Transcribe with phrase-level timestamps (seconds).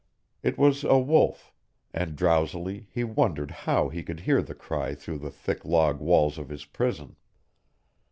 [0.41, 1.53] It was a wolf,
[1.93, 6.39] and drowsily he wondered how he could hear the cry through the thick log walls
[6.39, 7.17] of his prison.